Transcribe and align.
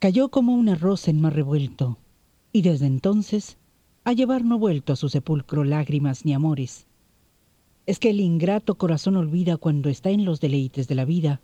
Cayó 0.00 0.30
como 0.30 0.54
una 0.54 0.76
rosa 0.76 1.10
en 1.10 1.20
mar 1.20 1.34
revuelto, 1.34 1.98
y 2.54 2.62
desde 2.62 2.86
entonces 2.86 3.58
a 4.02 4.14
llevar 4.14 4.46
no 4.46 4.58
vuelto 4.58 4.94
a 4.94 4.96
su 4.96 5.10
sepulcro 5.10 5.62
lágrimas 5.62 6.24
ni 6.24 6.32
amores. 6.32 6.86
Es 7.84 7.98
que 7.98 8.08
el 8.08 8.20
ingrato 8.20 8.78
corazón 8.78 9.16
olvida 9.16 9.58
cuando 9.58 9.90
está 9.90 10.08
en 10.08 10.24
los 10.24 10.40
deleites 10.40 10.88
de 10.88 10.94
la 10.94 11.04
vida 11.04 11.42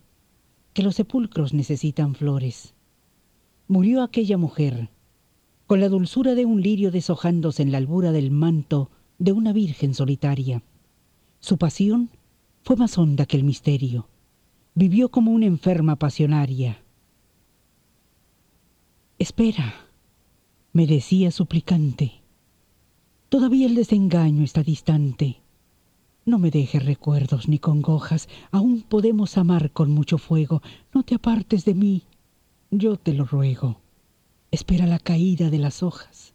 que 0.72 0.82
los 0.82 0.96
sepulcros 0.96 1.52
necesitan 1.52 2.14
flores. 2.14 2.72
Murió 3.68 4.02
aquella 4.02 4.38
mujer, 4.38 4.88
con 5.66 5.78
la 5.78 5.90
dulzura 5.90 6.34
de 6.34 6.46
un 6.46 6.62
lirio 6.62 6.90
deshojándose 6.90 7.62
en 7.62 7.72
la 7.72 7.78
albura 7.78 8.10
del 8.10 8.30
manto 8.30 8.90
de 9.18 9.32
una 9.32 9.52
virgen 9.52 9.92
solitaria. 9.92 10.62
Su 11.40 11.58
pasión 11.58 12.08
fue 12.62 12.76
más 12.76 12.96
honda 12.96 13.26
que 13.26 13.36
el 13.36 13.44
misterio. 13.44 14.08
Vivió 14.74 15.10
como 15.10 15.32
una 15.32 15.44
enferma 15.44 15.96
pasionaria. 15.96 16.85
Espera, 19.18 19.86
me 20.74 20.86
decía 20.86 21.30
suplicante. 21.30 22.20
Todavía 23.30 23.66
el 23.66 23.74
desengaño 23.74 24.44
está 24.44 24.62
distante. 24.62 25.40
No 26.26 26.38
me 26.38 26.50
dejes 26.50 26.84
recuerdos 26.84 27.48
ni 27.48 27.58
congojas, 27.58 28.28
aún 28.50 28.82
podemos 28.82 29.38
amar 29.38 29.70
con 29.70 29.90
mucho 29.90 30.18
fuego. 30.18 30.60
No 30.92 31.02
te 31.02 31.14
apartes 31.14 31.64
de 31.64 31.74
mí, 31.74 32.02
yo 32.70 32.98
te 32.98 33.14
lo 33.14 33.24
ruego. 33.24 33.80
Espera 34.50 34.86
la 34.86 34.98
caída 34.98 35.48
de 35.48 35.58
las 35.60 35.82
hojas. 35.82 36.34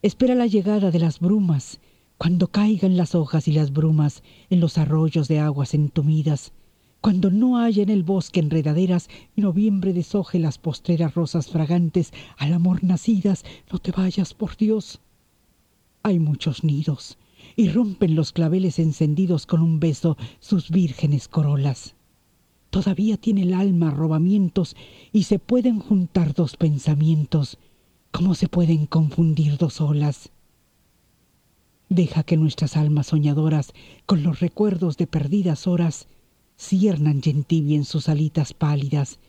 Espera 0.00 0.36
la 0.36 0.46
llegada 0.46 0.92
de 0.92 1.00
las 1.00 1.18
brumas, 1.18 1.80
cuando 2.16 2.46
caigan 2.46 2.96
las 2.96 3.16
hojas 3.16 3.48
y 3.48 3.52
las 3.52 3.72
brumas 3.72 4.22
en 4.50 4.60
los 4.60 4.78
arroyos 4.78 5.26
de 5.26 5.40
aguas 5.40 5.74
entumidas, 5.74 6.52
cuando 7.00 7.30
no 7.30 7.58
haya 7.58 7.82
en 7.82 7.90
el 7.90 8.02
bosque 8.02 8.40
enredaderas 8.40 9.08
y 9.36 9.40
noviembre 9.40 9.92
deshoje 9.92 10.38
las 10.38 10.58
postreras 10.58 11.14
rosas 11.14 11.48
fragantes 11.48 12.12
al 12.36 12.52
amor 12.52 12.82
nacidas, 12.82 13.44
no 13.70 13.78
te 13.78 13.92
vayas, 13.92 14.34
por 14.34 14.56
Dios. 14.56 15.00
Hay 16.02 16.18
muchos 16.18 16.64
nidos, 16.64 17.18
y 17.56 17.68
rompen 17.68 18.14
los 18.14 18.32
claveles 18.32 18.78
encendidos 18.78 19.46
con 19.46 19.62
un 19.62 19.80
beso 19.80 20.16
sus 20.40 20.70
vírgenes 20.70 21.28
corolas. 21.28 21.94
Todavía 22.70 23.16
tiene 23.16 23.42
el 23.42 23.54
alma 23.54 23.90
robamientos 23.90 24.76
y 25.12 25.24
se 25.24 25.38
pueden 25.38 25.78
juntar 25.78 26.34
dos 26.34 26.56
pensamientos, 26.56 27.58
como 28.10 28.34
se 28.34 28.48
pueden 28.48 28.86
confundir 28.86 29.56
dos 29.56 29.80
olas. 29.80 30.30
Deja 31.88 32.22
que 32.22 32.36
nuestras 32.36 32.76
almas 32.76 33.06
soñadoras, 33.06 33.72
con 34.04 34.22
los 34.22 34.40
recuerdos 34.40 34.98
de 34.98 35.06
perdidas 35.06 35.66
horas, 35.66 36.06
ciernan 36.58 37.22
y 37.48 37.74
en 37.74 37.84
sus 37.84 38.08
alitas 38.08 38.52
pálidas, 38.52 39.20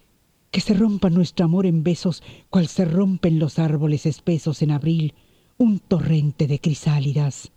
que 0.51 0.61
se 0.61 0.73
rompa 0.73 1.09
nuestro 1.09 1.45
amor 1.45 1.65
en 1.67 1.83
besos, 1.83 2.23
cual 2.49 2.67
se 2.67 2.83
rompen 2.83 3.39
los 3.39 3.59
árboles 3.59 4.05
espesos 4.05 4.61
en 4.61 4.71
abril, 4.71 5.13
un 5.57 5.79
torrente 5.79 6.47
de 6.47 6.59
crisálidas. 6.59 7.51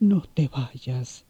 No 0.00 0.22
te 0.22 0.48
vayas. 0.48 1.24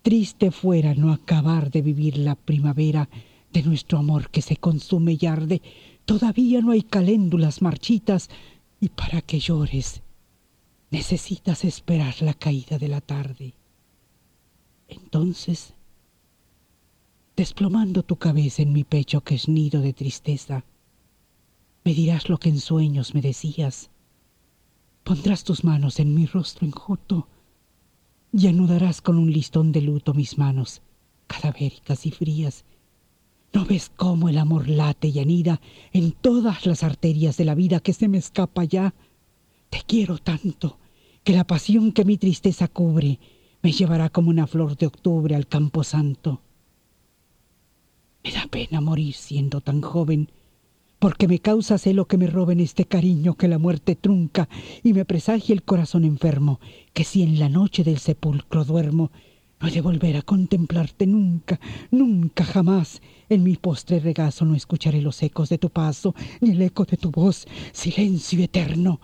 Triste 0.00 0.50
fuera 0.50 0.94
no 0.94 1.12
acabar 1.12 1.70
de 1.70 1.82
vivir 1.82 2.16
la 2.16 2.34
primavera 2.34 3.10
de 3.52 3.62
nuestro 3.62 3.98
amor 3.98 4.30
que 4.30 4.40
se 4.40 4.56
consume 4.56 5.18
y 5.20 5.26
arde. 5.26 5.60
Todavía 6.06 6.62
no 6.62 6.72
hay 6.72 6.82
caléndulas 6.82 7.60
marchitas 7.60 8.30
y 8.80 8.88
para 8.88 9.20
que 9.20 9.38
llores 9.38 10.02
necesitas 10.90 11.64
esperar 11.64 12.14
la 12.20 12.34
caída 12.34 12.78
de 12.78 12.88
la 12.88 13.00
tarde. 13.00 13.54
Entonces, 14.92 15.74
desplomando 17.34 18.02
tu 18.02 18.16
cabeza 18.16 18.62
en 18.62 18.72
mi 18.72 18.84
pecho 18.84 19.22
que 19.22 19.36
es 19.36 19.48
nido 19.48 19.80
de 19.80 19.94
tristeza, 19.94 20.64
me 21.84 21.94
dirás 21.94 22.28
lo 22.28 22.38
que 22.38 22.50
en 22.50 22.60
sueños 22.60 23.14
me 23.14 23.22
decías. 23.22 23.90
Pondrás 25.02 25.44
tus 25.44 25.64
manos 25.64 25.98
en 25.98 26.14
mi 26.14 26.26
rostro 26.26 26.66
enjuto 26.66 27.26
y 28.32 28.46
anudarás 28.46 29.00
con 29.00 29.18
un 29.18 29.32
listón 29.32 29.72
de 29.72 29.80
luto 29.80 30.12
mis 30.12 30.36
manos, 30.36 30.82
cadavéricas 31.26 32.04
y 32.06 32.10
frías. 32.10 32.64
¿No 33.54 33.64
ves 33.64 33.90
cómo 33.96 34.28
el 34.28 34.38
amor 34.38 34.68
late 34.68 35.08
y 35.08 35.18
anida 35.18 35.60
en 35.92 36.12
todas 36.12 36.66
las 36.66 36.82
arterias 36.82 37.36
de 37.38 37.46
la 37.46 37.54
vida 37.54 37.80
que 37.80 37.94
se 37.94 38.08
me 38.08 38.18
escapa 38.18 38.64
ya? 38.64 38.94
Te 39.70 39.82
quiero 39.86 40.18
tanto 40.18 40.78
que 41.24 41.32
la 41.32 41.46
pasión 41.46 41.92
que 41.92 42.04
mi 42.04 42.18
tristeza 42.18 42.68
cubre 42.68 43.18
me 43.62 43.72
llevará 43.72 44.10
como 44.10 44.30
una 44.30 44.46
flor 44.46 44.76
de 44.76 44.86
octubre 44.86 45.34
al 45.36 45.46
campo 45.46 45.84
santo. 45.84 46.40
Me 48.24 48.32
da 48.32 48.46
pena 48.50 48.80
morir 48.80 49.14
siendo 49.14 49.60
tan 49.60 49.80
joven, 49.80 50.30
porque 50.98 51.26
me 51.26 51.38
causa 51.38 51.78
celo 51.78 52.06
que 52.06 52.16
me 52.16 52.26
roben 52.26 52.60
este 52.60 52.84
cariño 52.84 53.34
que 53.34 53.48
la 53.48 53.58
muerte 53.58 53.96
trunca 53.96 54.48
y 54.82 54.92
me 54.92 55.04
presagia 55.04 55.52
el 55.52 55.62
corazón 55.62 56.04
enfermo, 56.04 56.60
que 56.92 57.04
si 57.04 57.22
en 57.22 57.38
la 57.38 57.48
noche 57.48 57.82
del 57.84 57.98
sepulcro 57.98 58.64
duermo, 58.64 59.10
no 59.60 59.68
he 59.68 59.70
de 59.70 59.80
volver 59.80 60.16
a 60.16 60.22
contemplarte 60.22 61.06
nunca, 61.06 61.60
nunca 61.92 62.44
jamás. 62.44 63.00
En 63.28 63.44
mi 63.44 63.56
postre 63.56 64.00
regazo 64.00 64.44
no 64.44 64.56
escucharé 64.56 65.00
los 65.00 65.22
ecos 65.22 65.48
de 65.48 65.58
tu 65.58 65.70
paso, 65.70 66.16
ni 66.40 66.50
el 66.50 66.62
eco 66.62 66.84
de 66.84 66.96
tu 66.96 67.12
voz, 67.12 67.46
silencio 67.72 68.42
eterno. 68.42 69.00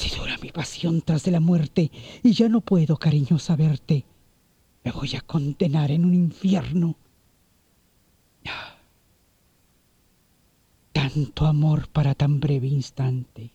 Si 0.00 0.08
dura 0.16 0.38
mi 0.42 0.50
pasión 0.50 1.02
tras 1.02 1.24
de 1.24 1.30
la 1.30 1.40
muerte 1.40 1.90
y 2.22 2.32
ya 2.32 2.48
no 2.48 2.62
puedo, 2.62 2.96
cariño, 2.96 3.38
saberte, 3.38 4.06
me 4.82 4.92
voy 4.92 5.14
a 5.14 5.20
condenar 5.20 5.90
en 5.90 6.06
un 6.06 6.14
infierno. 6.14 6.96
tanto 10.92 11.46
amor 11.46 11.88
para 11.88 12.14
tan 12.14 12.40
breve 12.40 12.68
instante? 12.68 13.50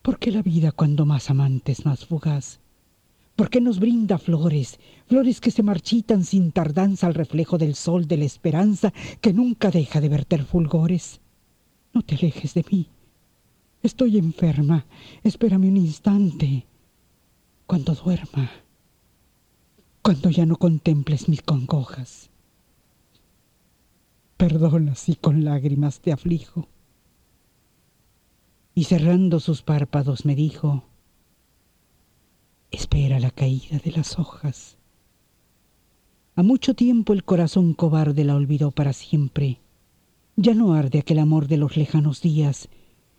¿Por 0.00 0.18
qué 0.20 0.30
la 0.30 0.42
vida 0.42 0.70
cuando 0.70 1.06
más 1.06 1.28
amantes 1.30 1.84
más 1.84 2.04
fugaz? 2.04 2.60
¿Por 3.34 3.50
qué 3.50 3.60
nos 3.60 3.80
brinda 3.80 4.18
flores, 4.18 4.78
flores 5.06 5.40
que 5.40 5.50
se 5.50 5.64
marchitan 5.64 6.24
sin 6.24 6.52
tardanza 6.52 7.08
al 7.08 7.14
reflejo 7.14 7.58
del 7.58 7.74
sol 7.74 8.06
de 8.06 8.18
la 8.18 8.26
esperanza 8.26 8.92
que 9.20 9.32
nunca 9.32 9.72
deja 9.72 10.00
de 10.00 10.08
verter 10.08 10.44
fulgores? 10.44 11.20
No 11.92 12.02
te 12.02 12.14
alejes 12.14 12.54
de 12.54 12.64
mí. 12.70 12.88
Estoy 13.82 14.18
enferma. 14.18 14.86
Espérame 15.22 15.68
un 15.68 15.76
instante. 15.76 16.66
Cuando 17.66 17.94
duerma, 17.94 18.50
cuando 20.02 20.30
ya 20.30 20.46
no 20.46 20.56
contemples 20.56 21.28
mis 21.28 21.42
congojas. 21.42 22.30
Perdona 24.36 24.94
si 24.94 25.16
con 25.16 25.44
lágrimas 25.44 26.00
te 26.00 26.12
aflijo. 26.12 26.68
Y 28.74 28.84
cerrando 28.84 29.40
sus 29.40 29.62
párpados 29.62 30.24
me 30.24 30.36
dijo, 30.36 30.84
espera 32.70 33.18
la 33.18 33.30
caída 33.30 33.78
de 33.78 33.90
las 33.90 34.18
hojas. 34.18 34.76
A 36.34 36.42
mucho 36.42 36.74
tiempo 36.74 37.14
el 37.14 37.24
corazón 37.24 37.72
cobarde 37.72 38.24
la 38.24 38.36
olvidó 38.36 38.70
para 38.70 38.92
siempre. 38.92 39.58
Ya 40.36 40.54
no 40.54 40.74
arde 40.74 40.98
aquel 40.98 41.18
amor 41.18 41.48
de 41.48 41.56
los 41.56 41.76
lejanos 41.76 42.20
días, 42.20 42.68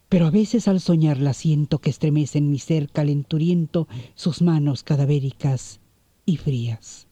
pero 0.09 0.28
a 0.28 0.31
veces 0.31 0.68
al 0.68 0.79
soñarla 0.79 1.34
siento 1.34 1.79
que 1.79 1.90
estremece 1.90 2.38
en 2.38 2.50
mi 2.50 2.59
ser 2.59 2.90
calenturiento 2.90 3.88
sus 4.16 4.41
manos 4.41 4.84
cadavéricas 4.84 5.79
y 6.25 6.38
frías. 6.38 7.06